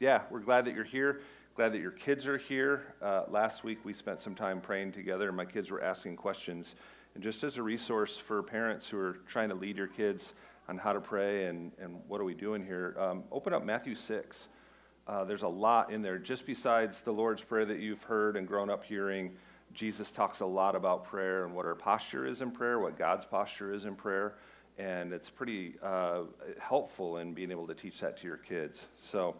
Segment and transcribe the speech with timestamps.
[0.00, 1.20] yeah, we're glad that you're here.
[1.56, 2.94] Glad that your kids are here.
[3.02, 6.76] Uh, last week we spent some time praying together, and my kids were asking questions.
[7.14, 10.34] And just as a resource for parents who are trying to lead your kids
[10.68, 13.96] on how to pray and, and what are we doing here, um, open up Matthew
[13.96, 14.48] 6.
[15.08, 16.18] Uh, there's a lot in there.
[16.18, 19.32] Just besides the Lord's Prayer that you've heard and grown up hearing,
[19.72, 23.24] Jesus talks a lot about prayer and what our posture is in prayer, what God's
[23.24, 24.34] posture is in prayer.
[24.78, 26.20] And it's pretty uh,
[26.60, 28.78] helpful in being able to teach that to your kids.
[28.96, 29.34] So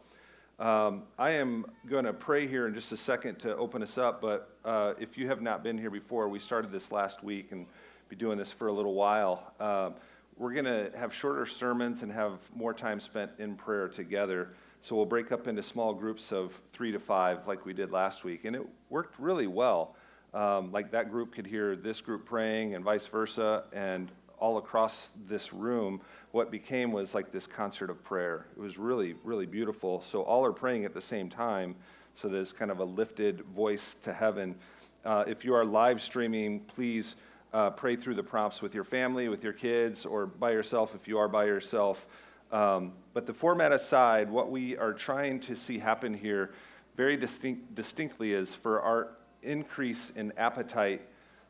[0.59, 4.21] um, I am going to pray here in just a second to open us up.
[4.21, 7.67] But uh, if you have not been here before, we started this last week and
[8.09, 9.53] be doing this for a little while.
[9.61, 9.91] Uh,
[10.37, 14.51] we're going to have shorter sermons and have more time spent in prayer together.
[14.83, 18.25] So we'll break up into small groups of three to five, like we did last
[18.25, 18.45] week.
[18.45, 19.95] And it worked really well.
[20.35, 23.65] Um, like that group could hear this group praying and vice versa.
[23.73, 26.01] And all across this room,
[26.33, 28.47] what became was like this concert of prayer.
[28.57, 30.03] It was really, really beautiful.
[30.03, 31.75] So all are praying at the same time.
[32.15, 34.57] So there's kind of a lifted voice to heaven.
[35.05, 37.15] Uh, if you are live streaming, please
[37.53, 41.09] uh, pray through the prompts with your family, with your kids, or by yourself if
[41.09, 42.07] you are by yourself.
[42.51, 46.51] Um, but the format aside, what we are trying to see happen here
[46.97, 49.09] very distinct, distinctly is for our
[49.43, 51.03] increase in appetite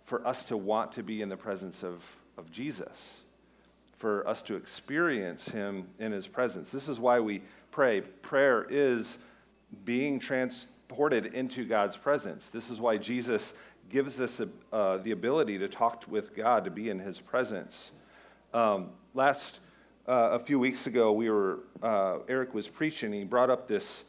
[0.04, 2.02] for us to want to be in the presence of,
[2.38, 2.96] of Jesus,
[3.92, 6.70] for us to experience Him in His presence.
[6.70, 8.00] This is why we pray.
[8.00, 9.18] Prayer is
[9.84, 12.46] being transported into God's presence.
[12.46, 13.52] This is why Jesus
[13.90, 14.40] gives us
[14.72, 17.90] uh, the ability to talk with God, to be in His presence.
[18.54, 19.58] Um, last
[20.06, 23.12] uh, a few weeks ago, we were uh, Eric was preaching.
[23.12, 24.04] He brought up this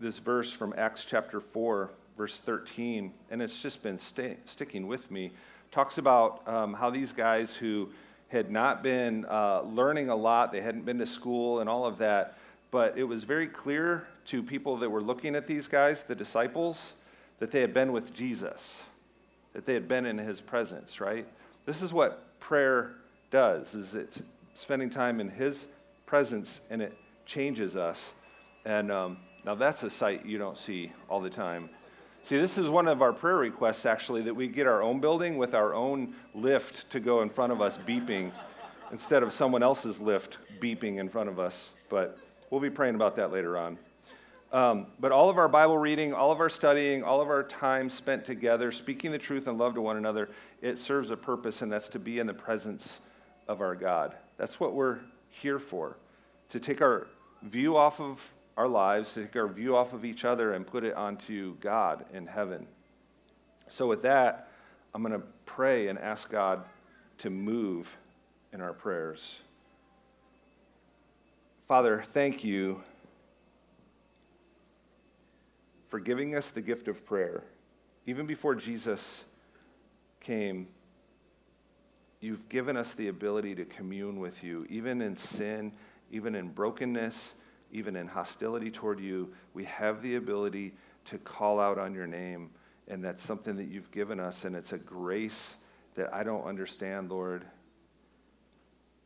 [0.00, 5.32] this verse from Acts chapter four, verse thirteen, and it's just been sticking with me.
[5.70, 7.90] Talks about um, how these guys who
[8.28, 11.98] had not been uh, learning a lot, they hadn't been to school and all of
[11.98, 12.38] that,
[12.70, 16.92] but it was very clear to people that were looking at these guys, the disciples,
[17.38, 18.82] that they had been with Jesus,
[19.52, 21.00] that they had been in His presence.
[21.00, 21.26] Right?
[21.64, 22.94] This is what prayer
[23.30, 24.22] does: is it's
[24.54, 25.66] spending time in His
[26.04, 28.02] presence, and it changes us.
[28.64, 31.70] And um, now that's a sight you don't see all the time.
[32.28, 35.38] See, this is one of our prayer requests, actually, that we get our own building
[35.38, 38.32] with our own lift to go in front of us beeping
[38.92, 41.70] instead of someone else's lift beeping in front of us.
[41.88, 42.18] But
[42.50, 43.78] we'll be praying about that later on.
[44.52, 47.88] Um, but all of our Bible reading, all of our studying, all of our time
[47.88, 50.28] spent together, speaking the truth and love to one another,
[50.60, 53.00] it serves a purpose, and that's to be in the presence
[53.48, 54.14] of our God.
[54.36, 54.98] That's what we're
[55.30, 55.96] here for,
[56.50, 57.06] to take our
[57.42, 58.20] view off of
[58.58, 62.04] our lives, to take our view off of each other and put it onto God
[62.12, 62.66] in heaven.
[63.68, 64.50] So, with that,
[64.92, 66.64] I'm going to pray and ask God
[67.18, 67.88] to move
[68.52, 69.38] in our prayers.
[71.68, 72.82] Father, thank you
[75.86, 77.44] for giving us the gift of prayer.
[78.06, 79.24] Even before Jesus
[80.20, 80.66] came,
[82.20, 85.72] you've given us the ability to commune with you, even in sin,
[86.10, 87.34] even in brokenness,
[87.70, 89.32] even in hostility toward you.
[89.54, 90.74] We have the ability
[91.06, 92.50] to call out on your name,
[92.86, 95.56] and that's something that you've given us, and it's a grace
[95.94, 97.44] that I don't understand, Lord.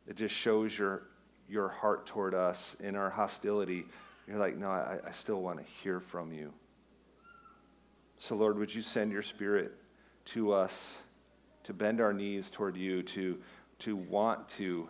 [0.07, 1.03] It just shows your,
[1.49, 3.85] your heart toward us in our hostility.
[4.27, 6.53] You're like, no, I, I still want to hear from you.
[8.19, 9.73] So, Lord, would you send your spirit
[10.25, 10.97] to us?
[11.63, 13.37] to bend our knees toward you, to,
[13.79, 14.87] to want to,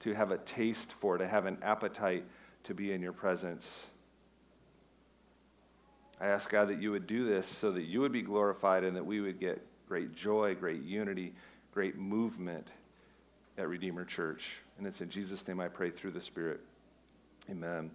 [0.00, 2.24] to have a taste for, to have an appetite
[2.64, 3.64] to be in your presence.
[6.20, 8.96] I ask God that you would do this so that you would be glorified and
[8.96, 11.32] that we would get great joy, great unity,
[11.72, 12.68] great movement
[13.56, 14.56] at Redeemer Church.
[14.78, 16.60] And it's in Jesus' name I pray through the Spirit.
[17.50, 17.90] Amen.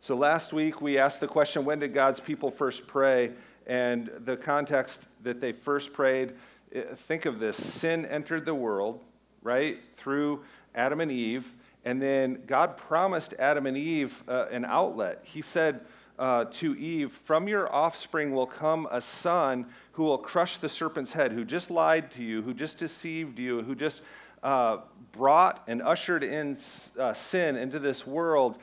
[0.00, 3.32] So last week we asked the question when did God's people first pray?
[3.66, 6.32] And the context that they first prayed
[6.74, 9.00] eh, think of this sin entered the world,
[9.42, 10.42] right, through
[10.74, 11.54] Adam and Eve.
[11.84, 15.20] And then God promised Adam and Eve uh, an outlet.
[15.24, 15.80] He said
[16.18, 21.12] uh, to Eve, From your offspring will come a son who will crush the serpent's
[21.12, 24.02] head, who just lied to you, who just deceived you, who just
[24.42, 24.78] uh,
[25.12, 26.56] brought and ushered in
[26.98, 28.58] uh, sin into this world.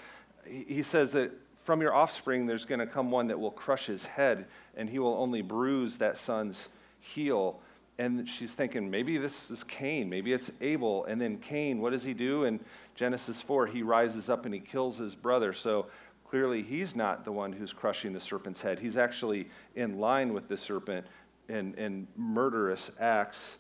[0.46, 1.32] He says that
[1.64, 5.00] from your offspring, there's going to come one that will crush his head, and he
[5.00, 7.60] will only bruise that son's heel
[8.00, 11.06] and she's thinking, maybe this is Cain, maybe it's Abel.
[11.06, 12.44] And then Cain, what does he do?
[12.44, 12.60] In
[12.96, 15.52] Genesis 4, he rises up and he kills his brother.
[15.52, 15.88] So
[16.30, 18.80] clearly, he's not the one who's crushing the serpent's head.
[18.80, 21.08] He's actually in line with the serpent
[21.50, 23.58] in, in murderous acts.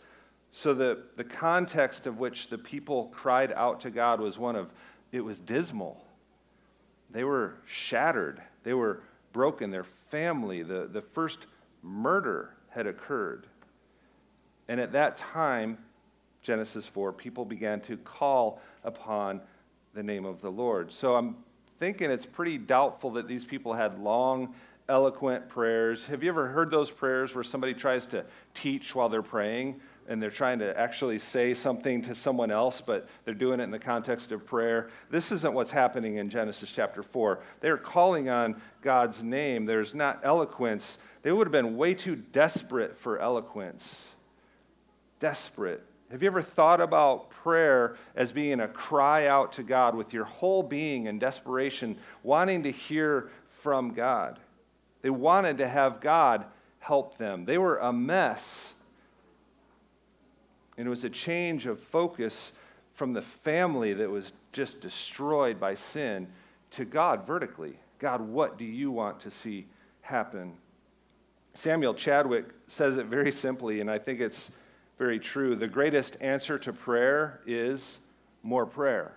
[0.51, 4.69] So the, the context of which the people cried out to God was one of,
[5.12, 6.04] it was dismal.
[7.10, 8.42] they were shattered.
[8.63, 9.01] They were
[9.34, 9.72] broken.
[9.72, 11.39] Their family, the, the first
[11.81, 13.48] murder had occurred.
[14.68, 15.78] And at that time,
[16.42, 19.42] Genesis 4, people began to call upon
[19.94, 20.92] the name of the Lord.
[20.92, 21.36] So I'm
[21.80, 24.54] thinking it's pretty doubtful that these people had long,
[24.90, 26.06] eloquent prayers.
[26.08, 29.81] Have you ever heard those prayers where somebody tries to teach while they're praying?
[30.08, 33.72] and they're trying to actually say something to someone else, but they're doing it in
[33.72, 34.90] the context of prayer.
[35.10, 37.40] This isn't what's happening in Genesis chapter 4.
[37.60, 39.66] They're calling on God's name.
[39.66, 40.98] There's not eloquence.
[41.24, 44.06] They would have been way too desperate for eloquence.
[45.19, 45.84] Desperate.
[46.12, 50.24] Have you ever thought about prayer as being a cry out to God with your
[50.24, 54.40] whole being in desperation, wanting to hear from God?
[55.02, 56.46] They wanted to have God
[56.80, 57.46] help them.
[57.46, 58.74] They were a mess
[60.78, 62.52] and it was a change of focus
[62.94, 66.28] from the family that was just destroyed by sin
[66.72, 67.80] to God vertically.
[68.00, 69.66] God, what do you want to see
[70.02, 70.54] happen?
[71.56, 74.52] Samuel Chadwick says it very simply, and I think it's
[74.98, 75.56] very true.
[75.56, 77.98] The greatest answer to prayer is
[78.44, 79.14] more prayer.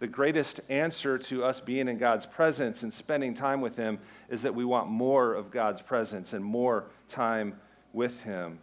[0.00, 4.42] The greatest answer to us being in God's presence and spending time with Him is
[4.42, 7.54] that we want more of God's presence and more time
[7.92, 8.58] with Him.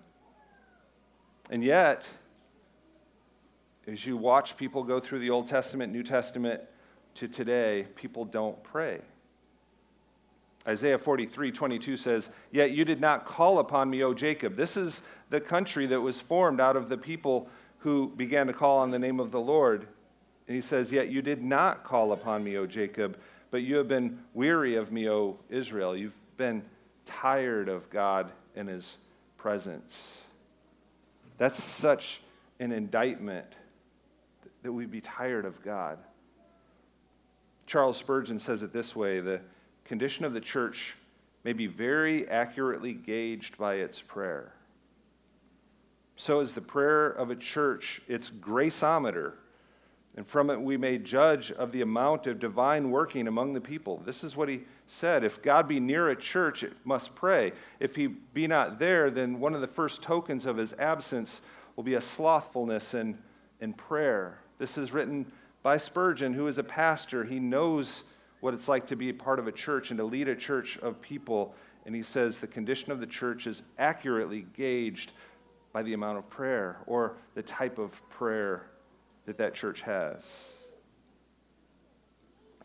[1.49, 2.07] And yet,
[3.87, 6.61] as you watch people go through the Old Testament, New Testament
[7.15, 8.99] to today, people don't pray.
[10.67, 14.55] Isaiah 43, 22 says, Yet you did not call upon me, O Jacob.
[14.55, 17.47] This is the country that was formed out of the people
[17.79, 19.87] who began to call on the name of the Lord.
[20.47, 23.17] And he says, Yet you did not call upon me, O Jacob,
[23.51, 25.95] but you have been weary of me, O Israel.
[25.95, 26.63] You've been
[27.05, 28.97] tired of God and his
[29.37, 29.93] presence.
[31.37, 32.21] That's such
[32.59, 33.47] an indictment
[34.63, 35.97] that we'd be tired of God.
[37.65, 39.39] Charles Spurgeon says it this way the
[39.89, 40.93] condition of the church
[41.43, 44.53] may be very accurately gauged by its prayer.
[46.15, 49.33] So is the prayer of a church its graceometer,
[50.15, 53.99] and from it we may judge of the amount of divine working among the people.
[54.05, 55.23] This is what he said.
[55.23, 57.53] If God be near a church, it must pray.
[57.79, 61.41] If he be not there, then one of the first tokens of his absence
[61.75, 63.17] will be a slothfulness in,
[63.59, 64.37] in prayer.
[64.59, 65.31] This is written
[65.63, 67.23] by Spurgeon, who is a pastor.
[67.23, 68.03] He knows
[68.39, 71.01] what it's like to be part of a church and to lead a church of
[71.01, 71.53] people.
[71.85, 75.11] And he says the condition of the church is accurately gauged
[75.73, 78.65] by the amount of prayer or the type of prayer
[79.25, 80.21] that that church has.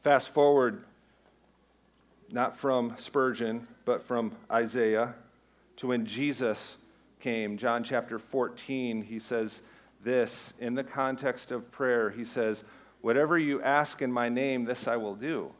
[0.03, 0.85] Fast forward,
[2.31, 5.15] not from Spurgeon, but from Isaiah
[5.77, 6.77] to when Jesus
[7.20, 7.59] came.
[7.59, 9.61] John chapter 14, he says,
[10.05, 12.11] this in the context of prayer.
[12.11, 12.62] He says,
[13.00, 15.50] Whatever you ask in my name, this I will do.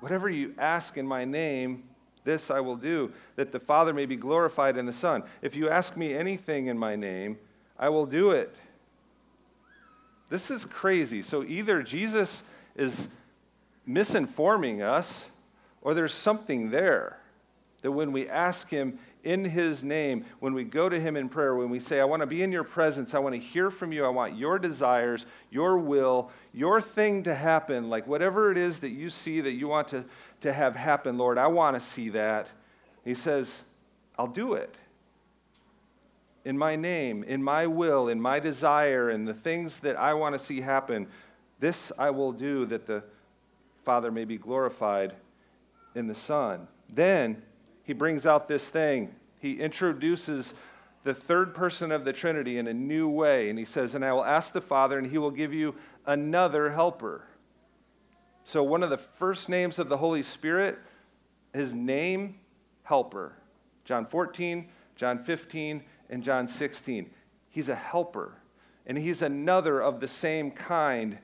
[0.00, 1.84] Whatever you ask in my name,
[2.24, 5.22] this I will do, that the Father may be glorified in the Son.
[5.42, 7.38] If you ask me anything in my name,
[7.78, 8.54] I will do it.
[10.28, 11.22] This is crazy.
[11.22, 12.42] So either Jesus
[12.74, 13.08] is
[13.88, 15.26] misinforming us,
[15.82, 17.20] or there's something there
[17.86, 21.54] that when we ask him in his name, when we go to him in prayer,
[21.54, 23.92] when we say, I want to be in your presence, I want to hear from
[23.92, 28.80] you, I want your desires, your will, your thing to happen, like whatever it is
[28.80, 30.04] that you see that you want to,
[30.40, 32.48] to have happen, Lord, I want to see that.
[33.04, 33.62] He says,
[34.18, 34.74] I'll do it.
[36.44, 40.36] In my name, in my will, in my desire, and the things that I want
[40.36, 41.06] to see happen,
[41.60, 43.04] this I will do that the
[43.84, 45.14] Father may be glorified
[45.94, 46.66] in the Son.
[46.92, 47.42] Then
[47.86, 49.14] he brings out this thing.
[49.38, 50.54] He introduces
[51.04, 53.48] the third person of the Trinity in a new way.
[53.48, 56.72] And he says, And I will ask the Father, and he will give you another
[56.72, 57.28] helper.
[58.44, 60.78] So, one of the first names of the Holy Spirit,
[61.54, 62.40] his name,
[62.82, 63.36] helper.
[63.84, 67.08] John 14, John 15, and John 16.
[67.48, 68.34] He's a helper.
[68.84, 71.18] And he's another of the same kind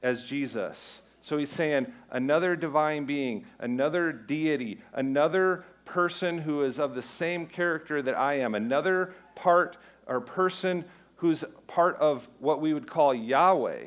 [0.00, 1.02] as Jesus.
[1.20, 7.46] So he's saying another divine being, another deity, another person who is of the same
[7.46, 9.76] character that I am, another part
[10.06, 10.84] or person
[11.16, 13.86] who's part of what we would call Yahweh.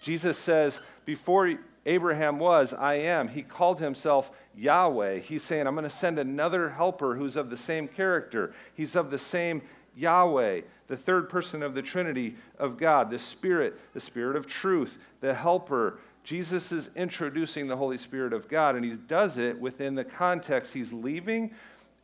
[0.00, 3.28] Jesus says, Before Abraham was, I am.
[3.28, 5.18] He called himself Yahweh.
[5.18, 8.54] He's saying, I'm going to send another helper who's of the same character.
[8.74, 9.62] He's of the same
[9.96, 14.98] Yahweh, the third person of the Trinity of God, the Spirit, the Spirit of truth,
[15.20, 19.94] the helper, Jesus is introducing the Holy Spirit of God, and he does it within
[19.94, 21.54] the context he's leaving,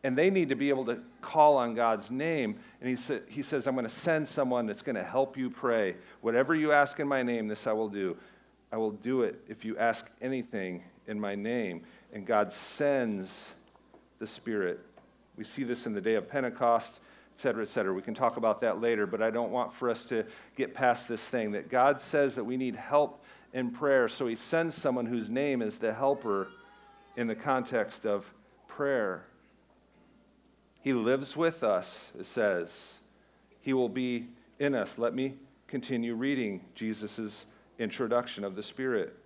[0.02, 2.58] and they need to be able to call on God's name.
[2.80, 5.50] And he, sa- he says, I'm going to send someone that's going to help you
[5.50, 5.96] pray.
[6.22, 8.16] Whatever you ask in my name, this I will do.
[8.72, 11.82] I will do it if you ask anything in my name.
[12.10, 13.52] And God sends
[14.20, 14.80] the Spirit.
[15.36, 16.98] We see this in the day of Pentecost,
[17.36, 17.92] et cetera, et cetera.
[17.92, 20.24] We can talk about that later, but I don't want for us to
[20.56, 23.20] get past this thing that God says that we need help
[23.54, 26.48] in prayer, so He sends someone whose name is the helper
[27.16, 28.30] in the context of
[28.68, 29.24] prayer.
[30.82, 32.68] He lives with us, it says.
[33.60, 34.26] He will be
[34.58, 34.98] in us.
[34.98, 35.36] Let me
[35.68, 37.46] continue reading Jesus'
[37.78, 39.16] introduction of the Spirit.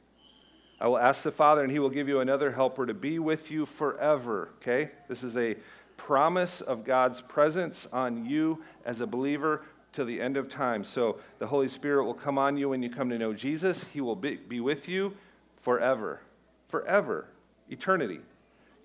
[0.80, 3.50] I will ask the Father, and he will give you another helper to be with
[3.50, 4.50] you forever.
[4.60, 4.90] Okay?
[5.08, 5.56] This is a
[5.96, 10.84] promise of God's presence on you as a believer to the end of time.
[10.84, 13.84] So the Holy Spirit will come on you when you come to know Jesus.
[13.92, 15.14] He will be, be with you
[15.60, 16.20] forever.
[16.68, 17.26] Forever.
[17.68, 18.20] Eternity.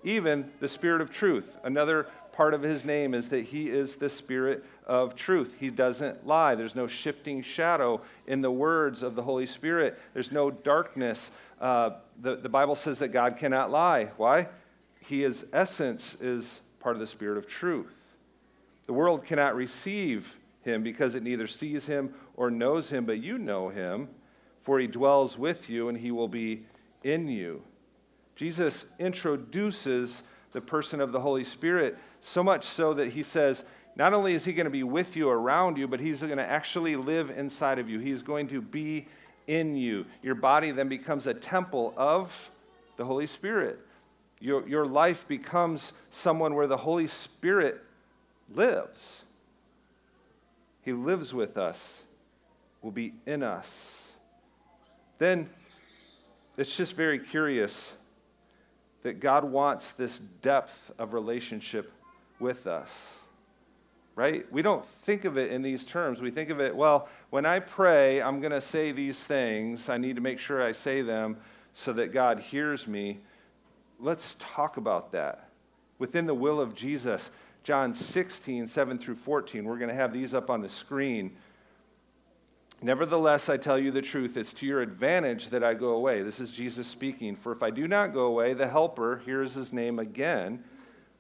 [0.04, 1.58] Even the Spirit of truth.
[1.64, 5.56] Another part of his name is that he is the Spirit of truth.
[5.60, 6.56] He doesn't lie.
[6.56, 11.30] There's no shifting shadow in the words of the Holy Spirit, there's no darkness.
[11.62, 11.92] Uh,
[12.22, 14.10] the, the Bible says that God cannot lie.
[14.18, 14.48] Why?
[15.00, 17.94] He his essence is part of the Spirit of truth.
[18.88, 23.38] The world cannot receive him because it neither sees him or knows him, but you
[23.38, 24.10] know him,
[24.62, 26.66] for he dwells with you and he will be
[27.04, 27.62] in you.
[28.36, 33.64] Jesus introduces the person of the Holy Spirit so much so that he says,
[33.96, 36.46] not only is he going to be with you, around you, but he's going to
[36.46, 38.00] actually live inside of you.
[38.00, 39.08] He's going to be
[39.46, 40.06] in you.
[40.22, 42.50] Your body then becomes a temple of
[42.98, 43.80] the Holy Spirit.
[44.40, 47.82] Your, your life becomes someone where the Holy Spirit
[48.54, 49.23] lives.
[50.84, 52.02] He lives with us,
[52.82, 53.68] will be in us.
[55.18, 55.50] Then
[56.58, 57.94] it's just very curious
[59.02, 61.92] that God wants this depth of relationship
[62.40, 62.90] with us
[64.16, 64.52] right?
[64.52, 66.22] We don't think of it in these terms.
[66.22, 69.90] We think of it, well, when I pray, I'm going to say these things.
[69.90, 71.38] I need to make sure I say them
[71.74, 73.20] so that God hears me.
[74.00, 75.50] Let's talk about that.
[75.98, 77.30] Within the will of Jesus,
[77.64, 81.32] John 16, 7 through 14, we're going to have these up on the screen.
[82.82, 86.22] Nevertheless, I tell you the truth, it's to your advantage that I go away.
[86.22, 87.38] This is Jesus speaking.
[87.38, 90.66] For if I do not go away, the Helper, here's his name again,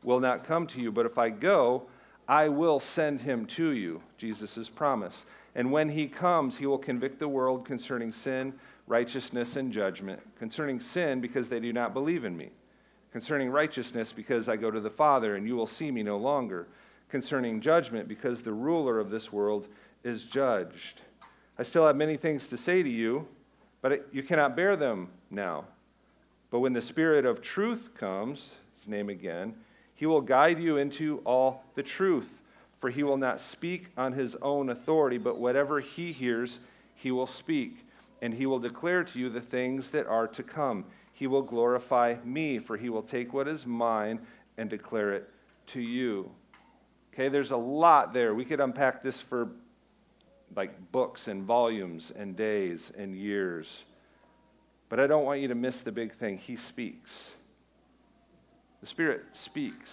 [0.03, 0.91] will not come to you.
[0.91, 1.83] But if I go,
[2.27, 5.23] I will send him to you, Jesus' promise.
[5.55, 10.21] And when he comes, he will convict the world concerning sin, righteousness, and judgment.
[10.37, 12.49] Concerning sin, because they do not believe in me.
[13.13, 16.67] Concerning righteousness, because I go to the Father, and you will see me no longer.
[17.09, 19.67] Concerning judgment, because the ruler of this world
[20.03, 21.01] is judged.
[21.57, 23.27] I still have many things to say to you,
[23.83, 25.65] but you cannot bear them now.
[26.49, 29.53] But when the Spirit of truth comes, his name again,
[29.93, 32.41] he will guide you into all the truth,
[32.81, 36.57] for he will not speak on his own authority, but whatever he hears,
[36.95, 37.85] he will speak,
[38.23, 40.85] and he will declare to you the things that are to come.
[41.23, 44.19] He will glorify me, for he will take what is mine
[44.57, 45.29] and declare it
[45.67, 46.29] to you.
[47.13, 48.35] Okay, there's a lot there.
[48.35, 49.47] We could unpack this for
[50.53, 53.85] like books and volumes and days and years.
[54.89, 56.39] But I don't want you to miss the big thing.
[56.39, 57.29] He speaks.
[58.81, 59.91] The Spirit speaks.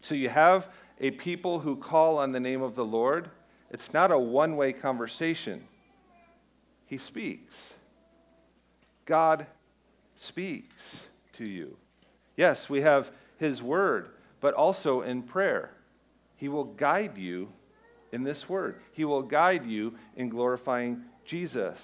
[0.00, 0.68] So you have
[1.00, 3.30] a people who call on the name of the Lord.
[3.72, 5.64] It's not a one way conversation.
[6.86, 7.56] He speaks.
[9.04, 9.48] God
[10.18, 11.76] speaks to you.
[12.36, 14.10] Yes, we have His Word,
[14.40, 15.72] but also in prayer.
[16.36, 17.52] He will guide you
[18.12, 21.80] in this Word, He will guide you in glorifying Jesus.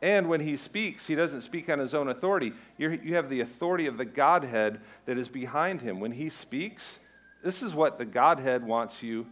[0.00, 2.52] And when he speaks, he doesn't speak on his own authority.
[2.76, 5.98] You're, you have the authority of the Godhead that is behind him.
[5.98, 7.00] When he speaks,
[7.42, 9.26] this is what the Godhead wants you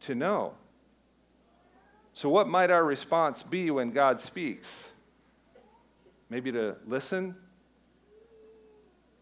[0.00, 0.54] to know.
[2.12, 4.90] So, what might our response be when God speaks?
[6.30, 7.34] Maybe to listen?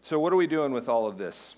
[0.01, 1.55] So, what are we doing with all of this?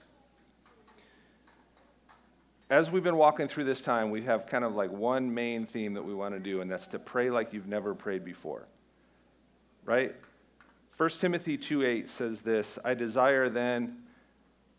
[2.70, 5.94] As we've been walking through this time, we have kind of like one main theme
[5.94, 8.66] that we want to do, and that's to pray like you've never prayed before
[9.86, 10.16] right?
[10.98, 14.04] 1 Timothy 2:8 says this, I desire then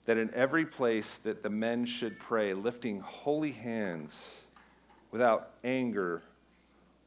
[0.05, 4.13] that in every place that the men should pray, lifting holy hands
[5.11, 6.23] without anger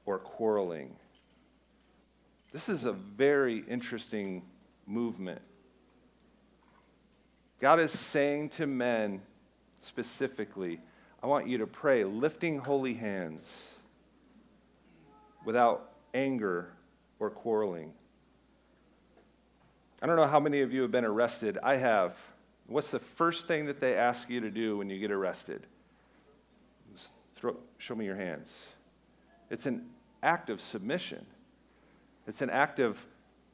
[0.06, 0.96] or quarreling.
[2.56, 4.42] This is a very interesting
[4.88, 5.42] movement.
[7.60, 9.22] God is saying to men
[9.82, 10.80] specifically,
[11.22, 13.46] I want you to pray lifting holy hands
[15.44, 16.72] without anger
[17.20, 17.92] or quarreling.
[20.02, 21.58] I don't know how many of you have been arrested.
[21.62, 22.18] I have.
[22.68, 25.68] What's the first thing that they ask you to do when you get arrested?
[27.36, 28.48] Throw, show me your hands.
[29.50, 29.88] It's an
[30.24, 31.26] act of submission.
[32.28, 33.06] It's an act of,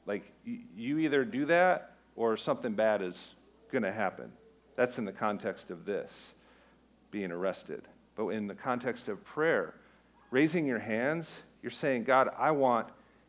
[0.06, 3.34] like, you either do that or something bad is
[3.70, 4.32] going to happen.
[4.76, 6.10] That's in the context of this,
[7.10, 7.82] being arrested.
[8.16, 9.74] But in the context of prayer,
[10.30, 11.30] raising your hands,
[11.62, 12.88] you're saying, God, I want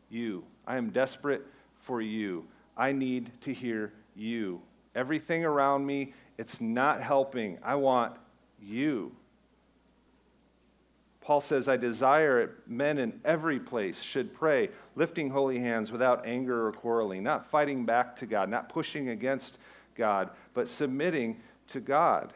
[0.09, 0.43] you.
[0.65, 1.45] I am desperate
[1.81, 2.45] for you.
[2.75, 4.61] I need to hear you.
[4.95, 7.59] Everything around me, it's not helping.
[7.63, 8.15] I want
[8.61, 9.11] you.
[11.23, 16.67] Paul says, I desire men in every place should pray, lifting holy hands without anger
[16.67, 19.57] or quarreling, not fighting back to God, not pushing against
[19.95, 21.39] God, but submitting
[21.69, 22.33] to God.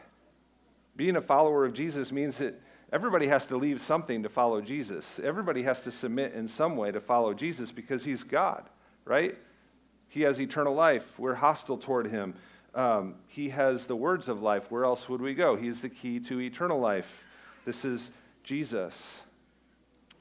[0.96, 2.58] Being a follower of Jesus means that
[2.90, 5.20] everybody has to leave something to follow Jesus.
[5.22, 8.64] Everybody has to submit in some way to follow Jesus because he's God,
[9.04, 9.36] right?
[10.08, 11.18] He has eternal life.
[11.18, 12.34] We're hostile toward him.
[12.74, 14.70] Um, he has the words of life.
[14.70, 15.56] Where else would we go?
[15.56, 17.24] He's the key to eternal life.
[17.66, 18.10] This is
[18.48, 19.20] Jesus.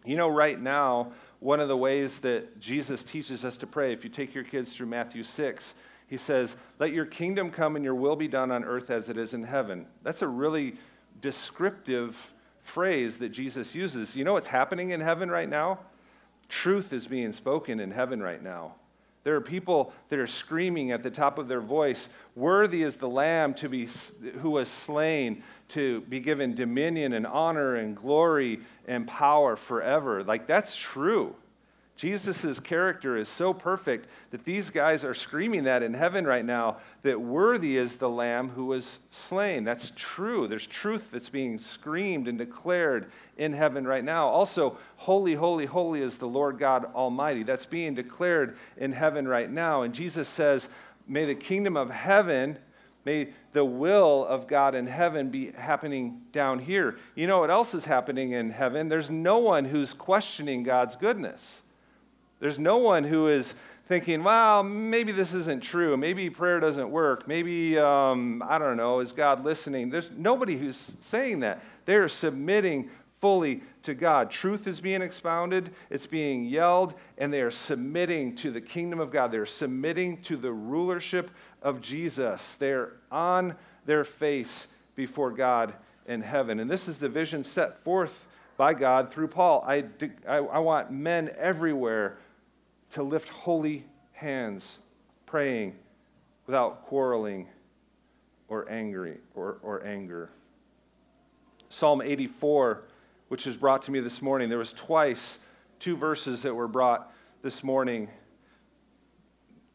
[0.03, 4.03] You know, right now, one of the ways that Jesus teaches us to pray, if
[4.03, 5.73] you take your kids through Matthew 6,
[6.07, 9.17] he says, Let your kingdom come and your will be done on earth as it
[9.17, 9.85] is in heaven.
[10.03, 10.75] That's a really
[11.21, 14.13] descriptive phrase that Jesus uses.
[14.13, 15.79] You know what's happening in heaven right now?
[16.49, 18.75] Truth is being spoken in heaven right now.
[19.27, 23.09] There are people that are screaming at the top of their voice, Worthy is the
[23.09, 23.89] Lamb to be,
[24.39, 30.23] who was slain to be given dominion and honor and glory and power forever.
[30.23, 31.35] Like, that's true.
[31.97, 36.77] Jesus' character is so perfect that these guys are screaming that in heaven right now
[37.01, 39.63] that worthy is the Lamb who was slain.
[39.63, 40.47] That's true.
[40.47, 44.27] There's truth that's being screamed and declared in heaven right now.
[44.27, 47.41] Also, holy, holy, holy is the Lord God Almighty.
[47.41, 49.81] That's being declared in heaven right now.
[49.81, 50.69] And Jesus says,
[51.07, 52.59] May the kingdom of heaven
[53.07, 56.97] May the will of God in heaven be happening down here.
[57.15, 58.89] You know what else is happening in heaven?
[58.89, 61.61] There's no one who's questioning God's goodness.
[62.39, 63.53] There's no one who is
[63.87, 65.95] thinking, well, maybe this isn't true.
[65.95, 67.27] Maybe prayer doesn't work.
[67.27, 69.89] Maybe, um, I don't know, is God listening?
[69.89, 71.63] There's nobody who's saying that.
[71.85, 74.29] They're submitting fully to God.
[74.29, 79.11] Truth is being expounded, it's being yelled, and they are submitting to the kingdom of
[79.11, 79.31] God.
[79.31, 81.31] They're submitting to the rulership
[81.61, 82.55] of Jesus.
[82.59, 85.73] They're on their face before God
[86.07, 86.59] in heaven.
[86.59, 89.63] And this is the vision set forth by God through Paul.
[89.67, 89.85] I,
[90.27, 92.17] I, I want men everywhere
[92.91, 94.77] to lift holy hands,
[95.25, 95.75] praying
[96.45, 97.47] without quarreling
[98.47, 100.29] or angry or, or anger.
[101.69, 102.83] Psalm 84,
[103.27, 105.37] which was brought to me this morning, there was twice
[105.79, 108.09] two verses that were brought this morning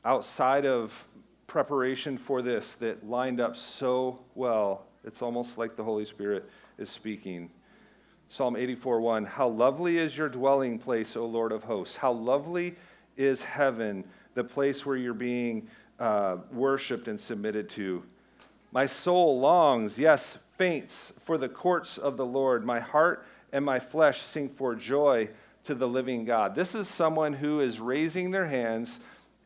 [0.05, 1.07] outside of
[1.47, 4.87] preparation for this that lined up so well.
[5.05, 6.49] It's almost like the Holy Spirit
[6.79, 7.51] is speaking.
[8.29, 11.97] Psalm 84 1 How lovely is your dwelling place, O Lord of hosts!
[11.97, 12.77] How lovely
[13.17, 18.03] is heaven, the place where you're being uh, worshiped and submitted to.
[18.73, 22.65] My soul longs, yes, faints for the courts of the Lord.
[22.65, 25.29] My heart and my flesh sing for joy
[25.65, 26.55] to the living God.
[26.55, 28.99] This is someone who is raising their hands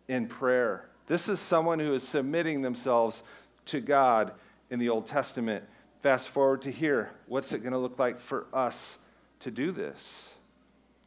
[0.09, 0.89] in prayer.
[1.07, 3.23] This is someone who is submitting themselves
[3.67, 4.33] to God
[4.71, 5.65] in the Old Testament.
[6.03, 7.11] Fast forward to here.
[7.27, 8.99] What's it going to look like for us
[9.41, 9.99] to do this?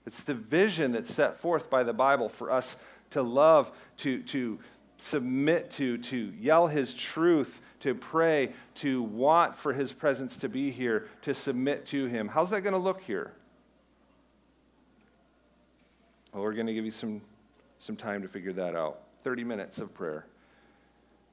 [0.09, 2.75] It's the vision that's set forth by the Bible for us
[3.11, 4.57] to love, to, to
[4.97, 10.71] submit to, to yell His truth, to pray, to want for His presence to be
[10.71, 12.27] here, to submit to Him.
[12.27, 13.33] How's that going to look here?
[16.33, 17.21] Well, we're going to give you some,
[17.77, 20.25] some time to figure that out 30 minutes of prayer.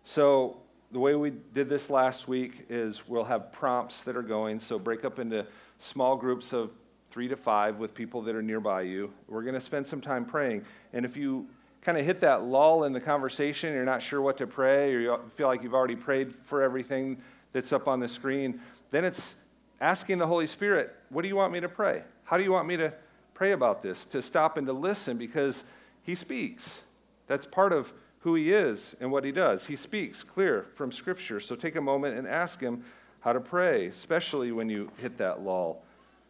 [0.05, 0.59] So,
[0.93, 4.61] the way we did this last week is we'll have prompts that are going.
[4.61, 5.47] So, break up into
[5.79, 6.73] small groups of
[7.11, 9.13] three to five with people that are nearby you.
[9.29, 10.65] We're going to spend some time praying.
[10.93, 11.49] And if you
[11.83, 15.01] kind of hit that lull in the conversation, you're not sure what to pray, or
[15.01, 17.19] you feel like you've already prayed for everything
[17.53, 19.35] that's up on the screen, then it's
[19.81, 22.03] asking the Holy Spirit, What do you want me to pray?
[22.25, 22.93] How do you want me to
[23.35, 24.05] pray about this?
[24.07, 25.63] To stop and to listen because
[26.03, 26.81] He speaks.
[27.29, 29.67] That's part of who He is and what He does.
[29.67, 31.41] He speaks clear from Scripture.
[31.41, 32.85] So take a moment and ask Him
[33.21, 35.83] how to pray, especially when you hit that lull.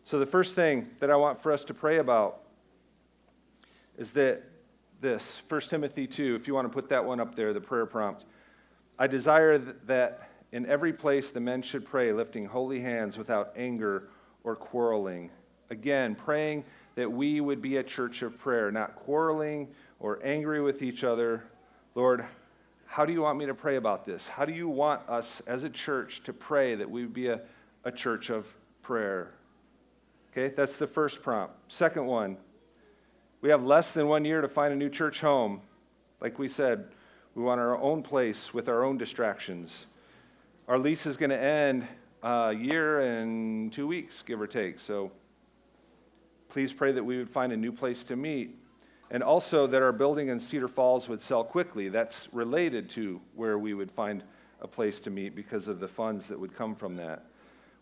[0.07, 2.43] So, the first thing that I want for us to pray about
[3.99, 4.45] is that
[5.01, 7.87] this 1 Timothy 2, if you want to put that one up there, the prayer
[7.87, 8.25] prompt.
[9.01, 14.09] I desire that in every place the men should pray, lifting holy hands without anger
[14.45, 15.31] or quarreling.
[15.71, 16.63] Again, praying
[16.95, 19.67] that we would be a church of prayer, not quarreling
[19.99, 21.43] or angry with each other.
[21.97, 22.25] Lord,
[22.87, 24.29] how do you want me to pray about this?
[24.29, 27.41] How do you want us as a church to pray that we would be a,
[27.83, 28.47] a church of
[28.83, 29.33] prayer?
[30.37, 31.55] Okay, that's the first prompt.
[31.73, 32.37] Second one
[33.41, 35.63] We have less than one year to find a new church home.
[36.21, 36.89] Like we said,
[37.35, 39.87] we want our own place with our own distractions.
[40.69, 41.89] Our lease is going to end
[42.23, 44.79] a year and two weeks, give or take.
[44.79, 45.11] So
[46.51, 48.59] please pray that we would find a new place to meet.
[49.11, 51.89] And also that our building in Cedar Falls would sell quickly.
[51.89, 54.23] That's related to where we would find
[54.61, 57.25] a place to meet because of the funds that would come from that.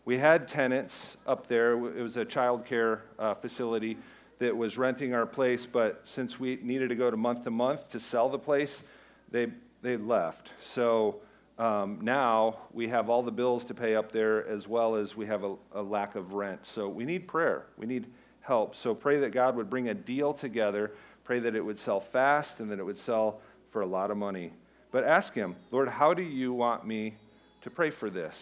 [0.05, 1.73] We had tenants up there.
[1.73, 3.97] It was a child care uh, facility
[4.37, 7.89] that was renting our place, but since we needed to go to month to month
[7.89, 8.83] to sell the place,
[9.31, 9.47] they,
[9.81, 10.51] they left.
[10.73, 11.21] So
[11.57, 15.25] um, now we have all the bills to pay up there as well as we
[15.25, 16.67] have a, a lack of rent.
[16.67, 17.65] So we need prayer.
[17.75, 18.05] We need
[18.41, 18.75] help.
[18.75, 20.91] So pray that God would bring a deal together.
[21.23, 23.39] Pray that it would sell fast and that it would sell
[23.71, 24.51] for a lot of money.
[24.91, 27.15] But ask Him, Lord, how do you want me
[27.61, 28.37] to pray for this?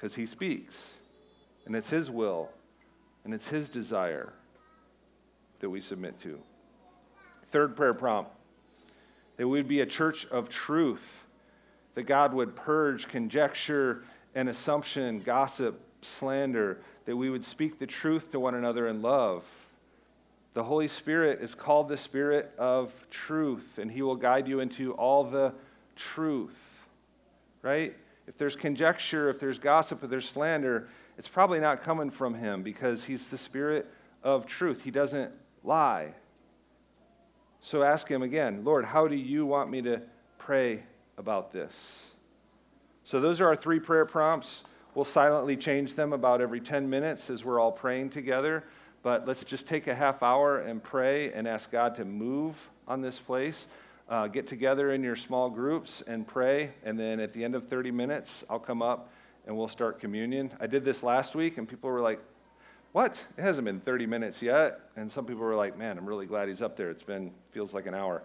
[0.00, 0.76] Because He speaks,
[1.66, 2.48] and it's His will,
[3.24, 4.32] and it's His desire
[5.58, 6.40] that we submit to.
[7.50, 8.30] Third prayer prompt
[9.36, 11.24] that we would be a church of truth,
[11.94, 18.30] that God would purge conjecture and assumption, gossip, slander, that we would speak the truth
[18.32, 19.44] to one another in love.
[20.54, 24.92] The Holy Spirit is called the Spirit of truth, and He will guide you into
[24.92, 25.52] all the
[25.96, 26.58] truth,
[27.62, 27.96] right?
[28.30, 30.86] If there's conjecture, if there's gossip, if there's slander,
[31.18, 33.90] it's probably not coming from Him because He's the Spirit
[34.22, 34.84] of truth.
[34.84, 35.32] He doesn't
[35.64, 36.14] lie.
[37.60, 40.02] So ask him again, Lord, how do you want me to
[40.38, 40.84] pray
[41.18, 41.72] about this?
[43.02, 44.62] So those are our three prayer prompts.
[44.94, 48.62] We'll silently change them about every 10 minutes as we're all praying together.
[49.02, 53.00] But let's just take a half hour and pray and ask God to move on
[53.00, 53.66] this place.
[54.10, 56.72] Uh, get together in your small groups and pray.
[56.82, 59.12] And then at the end of 30 minutes, I'll come up
[59.46, 60.50] and we'll start communion.
[60.58, 62.20] I did this last week, and people were like,
[62.90, 63.24] what?
[63.38, 64.80] It hasn't been 30 minutes yet.
[64.96, 66.90] And some people were like, man, I'm really glad he's up there.
[66.90, 68.22] It's been, feels like an hour.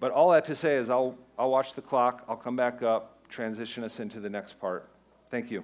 [0.00, 3.28] But all that to say is I'll, I'll watch the clock, I'll come back up,
[3.28, 4.88] transition us into the next part.
[5.30, 5.62] Thank you.